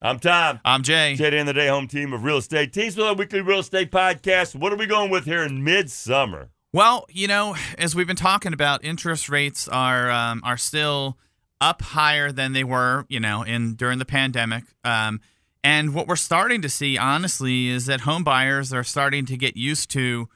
I'm 0.00 0.20
Tom. 0.20 0.60
I'm 0.64 0.84
Jay. 0.84 1.16
Jay, 1.16 1.36
of 1.40 1.46
the 1.46 1.52
day, 1.52 1.66
home 1.66 1.88
team 1.88 2.12
of 2.12 2.22
real 2.22 2.36
estate 2.36 2.72
teams 2.72 2.96
with 2.96 3.04
our 3.04 3.14
weekly 3.14 3.40
real 3.40 3.58
estate 3.58 3.90
podcast. 3.90 4.54
What 4.54 4.72
are 4.72 4.76
we 4.76 4.86
going 4.86 5.10
with 5.10 5.24
here 5.24 5.42
in 5.42 5.64
midsummer? 5.64 6.50
Well, 6.72 7.06
you 7.10 7.26
know, 7.26 7.56
as 7.78 7.96
we've 7.96 8.06
been 8.06 8.14
talking 8.14 8.52
about, 8.52 8.84
interest 8.84 9.28
rates 9.28 9.66
are 9.66 10.08
um, 10.08 10.40
are 10.44 10.56
still 10.56 11.18
up 11.60 11.82
higher 11.82 12.30
than 12.30 12.52
they 12.52 12.62
were, 12.62 13.06
you 13.08 13.18
know, 13.18 13.42
in 13.42 13.74
during 13.74 13.98
the 13.98 14.04
pandemic. 14.04 14.62
Um, 14.84 15.20
and 15.64 15.92
what 15.92 16.06
we're 16.06 16.14
starting 16.14 16.62
to 16.62 16.68
see, 16.68 16.96
honestly, 16.96 17.66
is 17.66 17.86
that 17.86 18.02
home 18.02 18.22
buyers 18.22 18.72
are 18.72 18.84
starting 18.84 19.26
to 19.26 19.36
get 19.36 19.56
used 19.56 19.90
to 19.90 20.28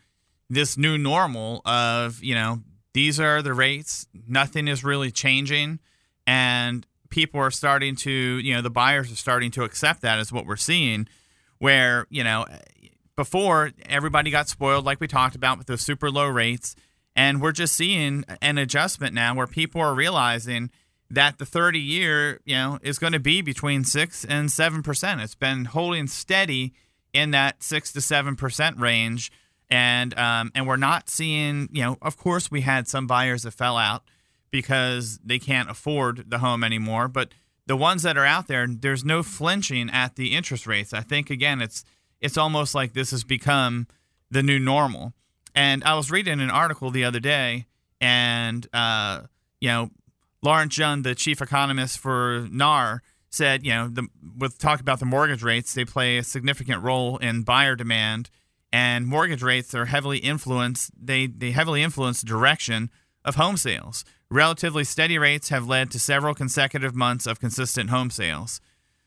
this 0.50 0.76
new 0.76 0.98
normal 0.98 1.62
of, 1.64 2.20
you 2.20 2.34
know, 2.34 2.62
these 2.94 3.20
are 3.20 3.40
the 3.42 3.54
rates, 3.54 4.08
nothing 4.26 4.66
is 4.66 4.82
really 4.82 5.12
changing, 5.12 5.78
and 6.26 6.84
people 7.12 7.38
are 7.38 7.50
starting 7.50 7.94
to, 7.94 8.10
you 8.10 8.54
know, 8.54 8.62
the 8.62 8.70
buyers 8.70 9.12
are 9.12 9.16
starting 9.16 9.52
to 9.52 9.62
accept 9.62 10.00
that 10.00 10.18
as 10.18 10.32
what 10.32 10.46
we're 10.46 10.56
seeing, 10.56 11.06
where, 11.58 12.06
you 12.10 12.24
know, 12.24 12.46
before 13.14 13.70
everybody 13.86 14.30
got 14.30 14.48
spoiled, 14.48 14.84
like 14.84 15.00
we 15.00 15.06
talked 15.06 15.36
about 15.36 15.58
with 15.58 15.68
those 15.68 15.82
super 15.82 16.10
low 16.10 16.26
rates. 16.26 16.74
And 17.14 17.42
we're 17.42 17.52
just 17.52 17.76
seeing 17.76 18.24
an 18.40 18.56
adjustment 18.56 19.14
now 19.14 19.34
where 19.34 19.46
people 19.46 19.80
are 19.82 19.94
realizing 19.94 20.70
that 21.10 21.36
the 21.36 21.44
30 21.44 21.78
year, 21.78 22.40
you 22.46 22.54
know, 22.54 22.78
is 22.82 22.98
going 22.98 23.12
to 23.12 23.20
be 23.20 23.42
between 23.42 23.84
six 23.84 24.24
and 24.24 24.50
seven 24.50 24.82
percent. 24.82 25.20
It's 25.20 25.34
been 25.34 25.66
holding 25.66 26.06
steady 26.06 26.72
in 27.12 27.32
that 27.32 27.62
six 27.62 27.92
to 27.92 28.00
seven 28.00 28.34
percent 28.34 28.80
range, 28.80 29.30
and 29.68 30.18
um, 30.18 30.50
and 30.54 30.66
we're 30.66 30.78
not 30.78 31.10
seeing, 31.10 31.68
you 31.70 31.82
know, 31.82 31.98
of 32.00 32.16
course 32.16 32.50
we 32.50 32.62
had 32.62 32.88
some 32.88 33.06
buyers 33.06 33.42
that 33.42 33.50
fell 33.50 33.76
out 33.76 34.04
because 34.52 35.18
they 35.24 35.40
can't 35.40 35.68
afford 35.68 36.30
the 36.30 36.38
home 36.38 36.62
anymore. 36.62 37.08
But 37.08 37.30
the 37.66 37.76
ones 37.76 38.04
that 38.04 38.16
are 38.16 38.26
out 38.26 38.46
there, 38.46 38.68
there's 38.68 39.04
no 39.04 39.24
flinching 39.24 39.90
at 39.90 40.14
the 40.14 40.34
interest 40.34 40.66
rates. 40.68 40.92
I 40.92 41.00
think 41.00 41.30
again, 41.30 41.60
it's 41.60 41.84
it's 42.20 42.38
almost 42.38 42.72
like 42.72 42.92
this 42.92 43.10
has 43.10 43.24
become 43.24 43.88
the 44.30 44.44
new 44.44 44.60
normal. 44.60 45.14
And 45.54 45.82
I 45.82 45.94
was 45.94 46.10
reading 46.10 46.40
an 46.40 46.50
article 46.50 46.90
the 46.90 47.04
other 47.04 47.18
day, 47.18 47.66
and 48.00 48.66
uh, 48.72 49.22
you 49.60 49.68
know, 49.68 49.90
Lawrence 50.42 50.78
Yun, 50.78 51.02
the 51.02 51.14
chief 51.14 51.40
economist 51.40 51.98
for 51.98 52.46
NAR, 52.50 53.02
said, 53.30 53.64
you 53.64 53.72
know, 53.72 53.88
the, 53.88 54.06
with 54.38 54.58
talk 54.58 54.80
about 54.80 54.98
the 54.98 55.06
mortgage 55.06 55.42
rates, 55.42 55.74
they 55.74 55.84
play 55.84 56.18
a 56.18 56.22
significant 56.22 56.82
role 56.82 57.16
in 57.18 57.42
buyer 57.42 57.74
demand, 57.74 58.28
and 58.72 59.06
mortgage 59.06 59.42
rates 59.42 59.74
are 59.74 59.86
heavily 59.86 60.18
influenced. 60.18 60.90
They 61.00 61.26
they 61.26 61.52
heavily 61.52 61.82
influence 61.82 62.22
direction 62.22 62.90
of 63.24 63.36
home 63.36 63.56
sales. 63.56 64.04
Relatively 64.30 64.84
steady 64.84 65.18
rates 65.18 65.50
have 65.50 65.68
led 65.68 65.90
to 65.90 65.98
several 65.98 66.34
consecutive 66.34 66.94
months 66.94 67.26
of 67.26 67.40
consistent 67.40 67.90
home 67.90 68.10
sales. 68.10 68.60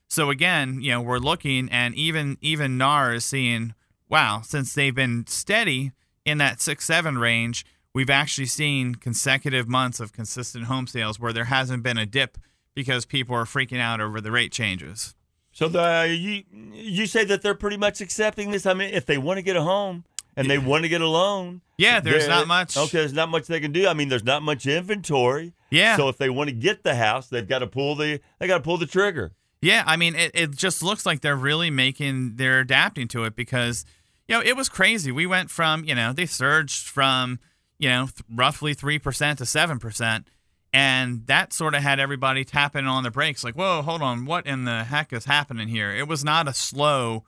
So 0.07 0.29
again, 0.29 0.81
you 0.81 0.91
know, 0.91 1.01
we're 1.01 1.17
looking 1.17 1.69
and 1.69 1.95
even 1.95 2.37
even 2.41 2.77
NAR 2.77 3.15
is 3.15 3.25
seeing, 3.25 3.73
wow, 4.07 4.41
since 4.43 4.73
they've 4.73 4.93
been 4.93 5.25
steady 5.27 5.91
in 6.25 6.37
that 6.37 6.61
six 6.61 6.85
seven 6.85 7.17
range, 7.17 7.65
we've 7.93 8.09
actually 8.09 8.45
seen 8.45 8.95
consecutive 8.95 9.67
months 9.67 9.99
of 9.99 10.13
consistent 10.13 10.65
home 10.65 10.87
sales 10.87 11.19
where 11.19 11.33
there 11.33 11.45
hasn't 11.45 11.83
been 11.83 11.97
a 11.97 12.05
dip 12.05 12.37
because 12.75 13.05
people 13.05 13.35
are 13.35 13.45
freaking 13.45 13.79
out 13.79 14.01
over 14.01 14.21
the 14.21 14.31
rate 14.31 14.51
changes. 14.51 15.15
So 15.51 15.69
the 15.69 16.15
you 16.17 16.43
you 16.51 17.07
say 17.07 17.23
that 17.25 17.41
they're 17.41 17.55
pretty 17.55 17.77
much 17.77 18.01
accepting 18.01 18.51
this. 18.51 18.65
I 18.65 18.73
mean, 18.73 18.93
if 18.93 19.05
they 19.05 19.17
want 19.17 19.37
to 19.37 19.41
get 19.41 19.55
a 19.55 19.63
home 19.63 20.03
and 20.35 20.49
they 20.49 20.57
want 20.57 20.83
to 20.83 20.89
get 20.89 21.01
a 21.01 21.07
loan, 21.07 21.61
Yeah, 21.77 21.99
there's 21.99 22.23
they're- 22.23 22.29
not 22.29 22.47
much. 22.47 22.75
Okay, 22.77 22.99
there's 22.99 23.13
not 23.13 23.29
much 23.29 23.47
they 23.47 23.59
can 23.59 23.71
do. 23.71 23.87
I 23.87 23.93
mean, 23.93 24.09
there's 24.09 24.23
not 24.23 24.43
much 24.43 24.65
inventory. 24.65 25.53
Yeah. 25.71 25.97
So 25.97 26.09
if 26.09 26.17
they 26.17 26.29
want 26.29 26.49
to 26.49 26.55
get 26.55 26.83
the 26.83 26.95
house, 26.95 27.27
they've 27.27 27.47
got 27.47 27.59
to 27.59 27.67
pull 27.67 27.95
the 27.95 28.19
they 28.39 28.47
got 28.47 28.57
to 28.57 28.63
pull 28.63 28.77
the 28.77 28.85
trigger. 28.85 29.33
Yeah, 29.61 29.83
I 29.87 29.95
mean, 29.97 30.15
it, 30.15 30.31
it 30.35 30.51
just 30.51 30.83
looks 30.83 31.05
like 31.05 31.21
they're 31.21 31.35
really 31.35 31.71
making, 31.71 32.35
they're 32.35 32.59
adapting 32.59 33.07
to 33.09 33.23
it 33.23 33.35
because, 33.35 33.83
you 34.27 34.35
know, 34.35 34.41
it 34.41 34.55
was 34.55 34.69
crazy. 34.69 35.11
We 35.11 35.25
went 35.25 35.49
from, 35.49 35.83
you 35.85 35.95
know, 35.95 36.13
they 36.13 36.27
surged 36.27 36.87
from, 36.87 37.39
you 37.79 37.89
know, 37.89 38.03
th- 38.05 38.23
roughly 38.31 38.75
3% 38.75 39.37
to 39.37 39.43
7%. 39.43 40.23
And 40.71 41.25
that 41.27 41.51
sort 41.53 41.73
of 41.73 41.81
had 41.81 41.99
everybody 41.99 42.43
tapping 42.43 42.85
on 42.85 43.03
the 43.03 43.09
brakes 43.09 43.43
like, 43.43 43.55
whoa, 43.55 43.81
hold 43.81 44.01
on, 44.03 44.25
what 44.25 44.45
in 44.45 44.65
the 44.65 44.83
heck 44.83 45.11
is 45.13 45.25
happening 45.25 45.67
here? 45.69 45.89
It 45.91 46.07
was 46.07 46.23
not 46.23 46.47
a 46.47 46.53
slow 46.53 47.23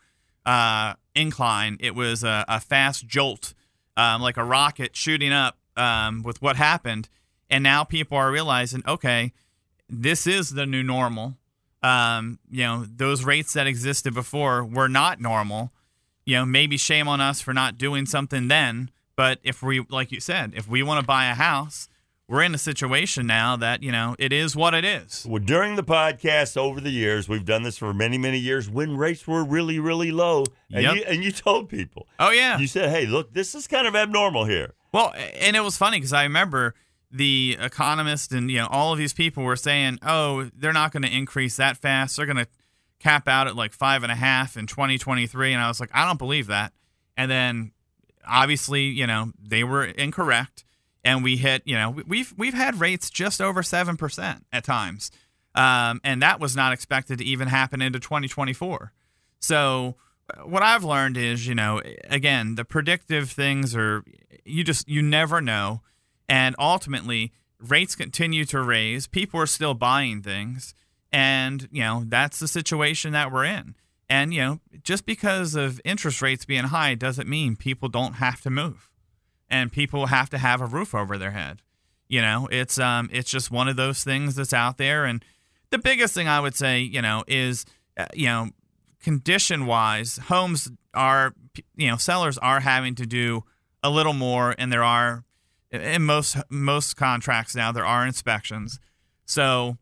uh, 0.47 0.95
incline, 1.13 1.77
it 1.79 1.93
was 1.93 2.23
a, 2.23 2.43
a 2.47 2.59
fast 2.59 3.05
jolt, 3.05 3.53
um, 3.95 4.21
like 4.21 4.37
a 4.37 4.43
rocket 4.43 4.95
shooting 4.95 5.31
up 5.31 5.57
um, 5.75 6.23
with 6.23 6.41
what 6.41 6.55
happened. 6.55 7.09
And 7.49 7.63
now 7.63 7.83
people 7.83 8.17
are 8.17 8.31
realizing, 8.31 8.81
okay, 8.87 9.33
this 9.87 10.25
is 10.25 10.51
the 10.51 10.65
new 10.65 10.83
normal 10.83 11.35
um, 11.83 12.39
you 12.49 12.63
know, 12.63 12.85
those 12.85 13.23
rates 13.23 13.53
that 13.53 13.67
existed 13.67 14.13
before 14.13 14.63
were 14.63 14.89
not 14.89 15.21
normal. 15.21 15.71
You 16.25 16.37
know, 16.37 16.45
maybe 16.45 16.77
shame 16.77 17.07
on 17.07 17.21
us 17.21 17.39
for 17.39 17.53
not 17.53 17.77
doing 17.77 18.05
something 18.05 18.47
then. 18.47 18.91
But 19.15 19.39
if 19.43 19.63
we, 19.63 19.85
like 19.89 20.11
you 20.11 20.19
said, 20.19 20.53
if 20.55 20.67
we 20.67 20.83
want 20.83 20.99
to 20.99 21.05
buy 21.05 21.27
a 21.27 21.33
house, 21.33 21.87
we're 22.27 22.41
in 22.43 22.53
a 22.53 22.57
situation 22.57 23.25
now 23.25 23.55
that, 23.55 23.81
you 23.83 23.91
know, 23.91 24.15
it 24.19 24.33
is 24.33 24.55
what 24.55 24.73
it 24.73 24.83
is. 24.83 25.25
Well, 25.29 25.41
during 25.41 25.75
the 25.77 25.83
podcast 25.83 26.57
over 26.57 26.81
the 26.81 26.89
years, 26.89 27.29
we've 27.29 27.45
done 27.45 27.63
this 27.63 27.77
for 27.77 27.93
many, 27.93 28.17
many 28.17 28.37
years 28.37 28.69
when 28.69 28.97
rates 28.97 29.25
were 29.25 29.43
really, 29.45 29.79
really 29.79 30.11
low. 30.11 30.43
And, 30.71 30.83
Yep. 30.83 30.95
you, 30.95 31.03
and 31.07 31.23
you 31.23 31.31
told 31.31 31.69
people, 31.69 32.05
Oh, 32.19 32.31
yeah. 32.31 32.57
you 32.57 32.67
said, 32.67 32.89
hey, 32.89 33.05
look, 33.05 33.33
this 33.33 33.55
is 33.55 33.65
kind 33.67 33.87
of 33.87 33.95
abnormal 33.95 34.43
here. 34.45 34.73
Well, 34.91 35.13
and 35.39 35.55
it 35.55 35.61
was 35.61 35.77
funny 35.77 35.97
because 35.97 36.11
I 36.13 36.23
remember 36.23 36.75
the 37.09 37.55
economist 37.61 38.33
and 38.33 38.51
you 38.51 38.57
know 38.57 38.67
all 38.69 38.91
of 38.91 38.97
these 38.99 39.13
people 39.13 39.41
were 39.43 39.55
saying, 39.55 39.97
"Oh, 40.01 40.49
they're 40.53 40.73
not 40.73 40.91
going 40.91 41.03
to 41.03 41.09
increase 41.15 41.55
that 41.55 41.77
fast. 41.77 42.17
They're 42.17 42.25
going 42.25 42.37
to 42.37 42.47
cap 42.99 43.29
out 43.29 43.47
at 43.47 43.55
like 43.55 43.71
five 43.71 44.03
and 44.03 44.11
a 44.11 44.15
half 44.15 44.57
in 44.57 44.65
2023." 44.67 45.53
And 45.53 45.61
I 45.61 45.69
was 45.69 45.79
like, 45.79 45.89
"I 45.93 46.05
don't 46.05 46.17
believe 46.19 46.47
that." 46.47 46.73
And 47.15 47.31
then, 47.31 47.71
obviously, 48.27 48.83
you 48.85 49.07
know, 49.07 49.31
they 49.41 49.63
were 49.63 49.85
incorrect, 49.85 50.65
and 51.03 51.23
we 51.23 51.37
hit. 51.37 51.61
You 51.65 51.75
know, 51.75 51.89
we- 51.91 52.03
we've 52.03 52.33
we've 52.37 52.53
had 52.53 52.79
rates 52.79 53.09
just 53.09 53.41
over 53.41 53.63
seven 53.63 53.97
percent 53.97 54.45
at 54.51 54.63
times, 54.63 55.11
um, 55.55 55.99
and 56.03 56.21
that 56.21 56.39
was 56.39 56.55
not 56.55 56.73
expected 56.73 57.19
to 57.19 57.25
even 57.25 57.47
happen 57.47 57.81
into 57.81 57.99
2024. 57.99 58.93
So 59.39 59.95
uh, 60.35 60.41
what 60.43 60.63
I've 60.63 60.83
learned 60.83 61.17
is, 61.17 61.47
you 61.47 61.55
know, 61.55 61.81
again, 62.09 62.55
the 62.55 62.65
predictive 62.65 63.29
things 63.31 63.75
are 63.75 64.03
you 64.45 64.63
just 64.63 64.87
you 64.89 65.01
never 65.01 65.41
know, 65.41 65.81
and 66.27 66.55
ultimately 66.59 67.33
rates 67.59 67.95
continue 67.95 68.45
to 68.45 68.61
raise. 68.61 69.07
People 69.07 69.39
are 69.39 69.45
still 69.47 69.73
buying 69.73 70.21
things, 70.21 70.73
and 71.11 71.67
you 71.71 71.81
know 71.81 72.03
that's 72.07 72.39
the 72.39 72.47
situation 72.47 73.11
that 73.13 73.31
we're 73.31 73.45
in. 73.45 73.75
And 74.09 74.33
you 74.33 74.41
know, 74.41 74.59
just 74.83 75.05
because 75.05 75.55
of 75.55 75.81
interest 75.83 76.21
rates 76.21 76.45
being 76.45 76.65
high 76.65 76.95
doesn't 76.95 77.27
mean 77.27 77.55
people 77.55 77.89
don't 77.89 78.13
have 78.13 78.41
to 78.41 78.49
move, 78.49 78.89
and 79.49 79.71
people 79.71 80.07
have 80.07 80.29
to 80.31 80.37
have 80.37 80.61
a 80.61 80.65
roof 80.65 80.93
over 80.93 81.17
their 81.17 81.31
head. 81.31 81.61
You 82.07 82.21
know, 82.21 82.47
it's 82.51 82.79
um, 82.79 83.09
it's 83.11 83.29
just 83.29 83.51
one 83.51 83.67
of 83.67 83.75
those 83.75 84.03
things 84.03 84.35
that's 84.35 84.53
out 84.53 84.77
there. 84.77 85.05
And 85.05 85.23
the 85.69 85.77
biggest 85.77 86.13
thing 86.13 86.27
I 86.27 86.39
would 86.39 86.55
say, 86.55 86.79
you 86.79 87.01
know, 87.01 87.23
is 87.27 87.65
uh, 87.97 88.05
you 88.13 88.27
know, 88.27 88.49
condition 89.01 89.65
wise, 89.65 90.17
homes 90.27 90.69
are 90.93 91.33
you 91.75 91.87
know 91.89 91.97
sellers 91.97 92.37
are 92.37 92.61
having 92.61 92.95
to 92.95 93.05
do 93.05 93.43
a 93.83 93.89
little 93.89 94.13
more, 94.13 94.55
and 94.57 94.71
there 94.71 94.83
are 94.83 95.23
in 95.71 96.03
most 96.03 96.37
most 96.49 96.95
contracts 96.95 97.55
now 97.55 97.71
there 97.71 97.85
are 97.85 98.05
inspections. 98.05 98.79
So 99.25 99.77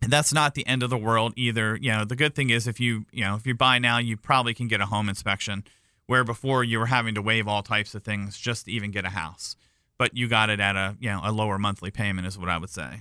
that's 0.00 0.32
not 0.32 0.54
the 0.54 0.66
end 0.66 0.82
of 0.82 0.90
the 0.90 0.98
world 0.98 1.32
either. 1.36 1.78
You 1.80 1.92
know, 1.92 2.04
the 2.04 2.16
good 2.16 2.34
thing 2.34 2.50
is 2.50 2.66
if 2.66 2.80
you 2.80 3.06
you 3.12 3.24
know 3.24 3.36
if 3.36 3.46
you 3.46 3.54
buy 3.54 3.78
now, 3.78 3.98
you 3.98 4.16
probably 4.16 4.54
can 4.54 4.68
get 4.68 4.80
a 4.80 4.86
home 4.86 5.08
inspection, 5.08 5.64
where 6.12 6.24
before 6.24 6.62
you 6.62 6.78
were 6.78 6.84
having 6.84 7.14
to 7.14 7.22
waive 7.22 7.48
all 7.48 7.62
types 7.62 7.94
of 7.94 8.02
things 8.02 8.36
just 8.36 8.66
to 8.66 8.70
even 8.70 8.90
get 8.90 9.06
a 9.06 9.08
house. 9.08 9.56
But 9.96 10.14
you 10.14 10.28
got 10.28 10.50
it 10.50 10.60
at 10.60 10.76
a 10.76 10.94
you 11.00 11.08
know 11.08 11.22
a 11.24 11.32
lower 11.32 11.58
monthly 11.58 11.90
payment 11.90 12.26
is 12.26 12.38
what 12.38 12.50
I 12.50 12.58
would 12.58 12.68
say. 12.68 13.00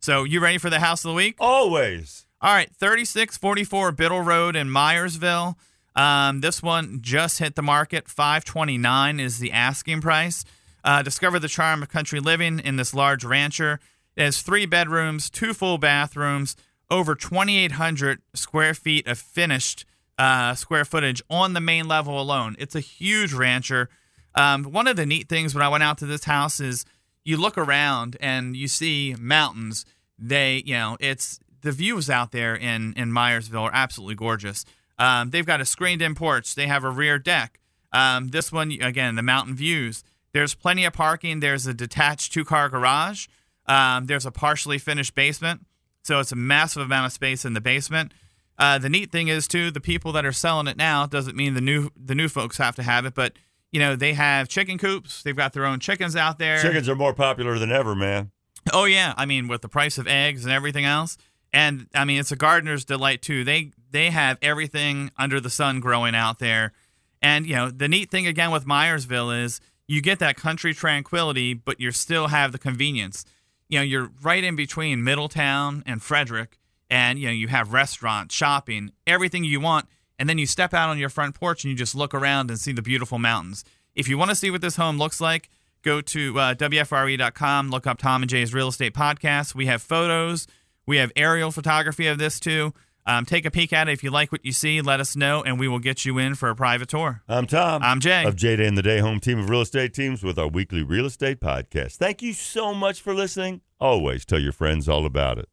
So 0.00 0.24
you 0.24 0.40
ready 0.40 0.56
for 0.56 0.70
the 0.70 0.80
house 0.80 1.04
of 1.04 1.10
the 1.10 1.14
week? 1.14 1.36
Always. 1.38 2.24
All 2.40 2.54
right, 2.54 2.70
3644 2.74 3.92
Biddle 3.92 4.22
Road 4.22 4.56
in 4.56 4.68
Myersville. 4.68 5.56
Um, 5.94 6.40
this 6.40 6.62
one 6.62 7.00
just 7.02 7.38
hit 7.38 7.54
the 7.54 7.60
market. 7.60 8.08
529 8.08 9.20
is 9.20 9.38
the 9.38 9.52
asking 9.52 10.00
price. 10.00 10.42
Uh, 10.82 11.02
discover 11.02 11.38
the 11.38 11.48
charm 11.48 11.82
of 11.82 11.90
country 11.90 12.18
living 12.18 12.60
in 12.60 12.76
this 12.76 12.94
large 12.94 13.26
rancher. 13.26 13.78
It 14.16 14.22
has 14.22 14.40
three 14.40 14.64
bedrooms, 14.64 15.28
two 15.28 15.52
full 15.52 15.76
bathrooms, 15.76 16.56
over 16.90 17.14
2,800 17.14 18.22
square 18.32 18.72
feet 18.72 19.06
of 19.06 19.18
finished 19.18 19.84
uh, 20.18 20.54
square 20.54 20.84
footage 20.84 21.22
on 21.28 21.52
the 21.52 21.60
main 21.60 21.88
level 21.88 22.20
alone. 22.20 22.56
It's 22.58 22.74
a 22.74 22.80
huge 22.80 23.32
rancher. 23.32 23.88
Um, 24.34 24.64
one 24.64 24.86
of 24.86 24.96
the 24.96 25.06
neat 25.06 25.28
things 25.28 25.54
when 25.54 25.62
I 25.62 25.68
went 25.68 25.82
out 25.82 25.98
to 25.98 26.06
this 26.06 26.24
house 26.24 26.60
is 26.60 26.84
you 27.24 27.36
look 27.36 27.58
around 27.58 28.16
and 28.20 28.56
you 28.56 28.68
see 28.68 29.14
mountains. 29.18 29.84
They, 30.18 30.62
you 30.64 30.74
know, 30.74 30.96
it's 31.00 31.40
the 31.62 31.72
views 31.72 32.08
out 32.08 32.32
there 32.32 32.54
in 32.54 32.94
in 32.96 33.10
Myersville 33.10 33.62
are 33.62 33.70
absolutely 33.72 34.14
gorgeous. 34.14 34.64
Um, 34.98 35.30
they've 35.30 35.44
got 35.44 35.60
a 35.60 35.66
screened-in 35.66 36.14
porch. 36.14 36.54
They 36.54 36.66
have 36.66 36.84
a 36.84 36.90
rear 36.90 37.18
deck. 37.18 37.60
Um, 37.92 38.28
this 38.28 38.50
one, 38.50 38.70
again, 38.70 39.14
the 39.14 39.22
mountain 39.22 39.54
views. 39.54 40.04
There's 40.32 40.54
plenty 40.54 40.84
of 40.84 40.92
parking. 40.92 41.40
There's 41.40 41.66
a 41.66 41.74
detached 41.74 42.32
two-car 42.32 42.68
garage. 42.68 43.26
Um, 43.66 44.06
there's 44.06 44.26
a 44.26 44.30
partially 44.30 44.78
finished 44.78 45.14
basement, 45.14 45.66
so 46.02 46.20
it's 46.20 46.32
a 46.32 46.36
massive 46.36 46.82
amount 46.82 47.06
of 47.06 47.12
space 47.12 47.44
in 47.44 47.54
the 47.54 47.60
basement. 47.60 48.12
Uh, 48.58 48.78
the 48.78 48.88
neat 48.88 49.12
thing 49.12 49.28
is 49.28 49.46
too, 49.46 49.70
the 49.70 49.80
people 49.80 50.12
that 50.12 50.24
are 50.24 50.32
selling 50.32 50.66
it 50.66 50.76
now 50.76 51.06
doesn't 51.06 51.36
mean 51.36 51.54
the 51.54 51.60
new 51.60 51.90
the 51.96 52.14
new 52.14 52.28
folks 52.28 52.58
have 52.58 52.74
to 52.76 52.82
have 52.82 53.04
it, 53.04 53.14
but 53.14 53.34
you 53.70 53.78
know 53.78 53.96
they 53.96 54.14
have 54.14 54.48
chicken 54.48 54.78
coops. 54.78 55.22
They've 55.22 55.36
got 55.36 55.52
their 55.52 55.66
own 55.66 55.80
chickens 55.80 56.16
out 56.16 56.38
there. 56.38 56.60
Chickens 56.60 56.88
are 56.88 56.94
more 56.94 57.12
popular 57.12 57.58
than 57.58 57.70
ever, 57.70 57.94
man. 57.94 58.30
Oh 58.72 58.84
yeah, 58.84 59.12
I 59.16 59.26
mean 59.26 59.48
with 59.48 59.62
the 59.62 59.68
price 59.68 59.98
of 59.98 60.06
eggs 60.06 60.44
and 60.44 60.52
everything 60.52 60.84
else, 60.84 61.18
and 61.52 61.86
I 61.94 62.04
mean 62.04 62.18
it's 62.18 62.32
a 62.32 62.36
gardener's 62.36 62.84
delight 62.84 63.20
too. 63.20 63.44
They 63.44 63.72
they 63.90 64.10
have 64.10 64.38
everything 64.40 65.10
under 65.18 65.38
the 65.38 65.50
sun 65.50 65.80
growing 65.80 66.14
out 66.14 66.38
there, 66.38 66.72
and 67.20 67.46
you 67.46 67.54
know 67.54 67.70
the 67.70 67.88
neat 67.88 68.10
thing 68.10 68.26
again 68.26 68.50
with 68.50 68.64
Myersville 68.64 69.44
is 69.44 69.60
you 69.86 70.00
get 70.00 70.18
that 70.20 70.36
country 70.36 70.72
tranquility, 70.72 71.52
but 71.52 71.78
you 71.78 71.90
still 71.92 72.28
have 72.28 72.52
the 72.52 72.58
convenience. 72.58 73.26
You 73.68 73.80
know 73.80 73.84
you're 73.84 74.10
right 74.22 74.42
in 74.42 74.56
between 74.56 75.04
Middletown 75.04 75.82
and 75.86 76.02
Frederick, 76.02 76.58
and 76.90 77.18
you 77.18 77.26
know 77.26 77.32
you 77.32 77.48
have 77.48 77.72
restaurants, 77.72 78.34
shopping, 78.34 78.92
everything 79.06 79.44
you 79.44 79.60
want, 79.60 79.86
and 80.18 80.28
then 80.28 80.38
you 80.38 80.46
step 80.46 80.74
out 80.74 80.88
on 80.88 80.98
your 80.98 81.08
front 81.08 81.34
porch 81.34 81.64
and 81.64 81.70
you 81.70 81.76
just 81.76 81.94
look 81.94 82.14
around 82.14 82.50
and 82.50 82.58
see 82.58 82.72
the 82.72 82.82
beautiful 82.82 83.18
mountains. 83.18 83.64
If 83.94 84.08
you 84.08 84.18
want 84.18 84.30
to 84.30 84.34
see 84.34 84.50
what 84.50 84.60
this 84.60 84.76
home 84.76 84.98
looks 84.98 85.20
like 85.20 85.48
go 85.82 86.00
to 86.00 86.38
uh, 86.38 86.54
WFRE.com, 86.54 87.70
look 87.70 87.86
up 87.86 87.98
Tom 87.98 88.22
and 88.22 88.28
Jay's 88.28 88.52
Real 88.52 88.68
Estate 88.68 88.92
Podcast. 88.92 89.54
We 89.54 89.66
have 89.66 89.82
photos, 89.82 90.46
we 90.86 90.96
have 90.98 91.12
aerial 91.16 91.50
photography 91.50 92.06
of 92.06 92.18
this 92.18 92.40
too. 92.40 92.74
Um, 93.08 93.24
take 93.24 93.44
a 93.44 93.52
peek 93.52 93.72
at 93.72 93.88
it. 93.88 93.92
If 93.92 94.02
you 94.02 94.10
like 94.10 94.32
what 94.32 94.44
you 94.44 94.50
see, 94.50 94.80
let 94.80 94.98
us 94.98 95.14
know, 95.14 95.40
and 95.44 95.60
we 95.60 95.68
will 95.68 95.78
get 95.78 96.04
you 96.04 96.18
in 96.18 96.34
for 96.34 96.50
a 96.50 96.56
private 96.56 96.88
tour. 96.88 97.22
I'm 97.28 97.46
Tom. 97.46 97.80
I'm 97.84 98.00
Jay. 98.00 98.24
Of 98.24 98.34
Jay 98.34 98.56
Day 98.56 98.66
and 98.66 98.76
the 98.76 98.82
Day 98.82 98.98
Home 98.98 99.20
Team 99.20 99.38
of 99.38 99.48
Real 99.48 99.60
Estate 99.60 99.94
Teams 99.94 100.24
with 100.24 100.40
our 100.40 100.48
weekly 100.48 100.82
real 100.82 101.06
estate 101.06 101.38
podcast. 101.38 101.98
Thank 101.98 102.20
you 102.20 102.32
so 102.32 102.74
much 102.74 103.00
for 103.00 103.14
listening. 103.14 103.60
Always 103.78 104.24
tell 104.24 104.40
your 104.40 104.52
friends 104.52 104.88
all 104.88 105.06
about 105.06 105.38
it. 105.38 105.48